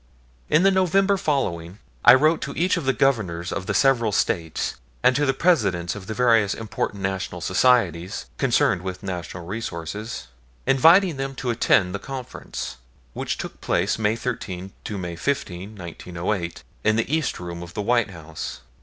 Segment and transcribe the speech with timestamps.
[0.49, 4.77] In the November following I wrote to each of the Governors of the several States
[5.03, 10.27] and to the Presidents of various important National Societies concerned with natural resources,
[10.65, 12.77] inviting them to attend the conference,
[13.13, 18.09] which took place May 13 to 15, 1908, in the East Room of the White
[18.09, 18.61] House.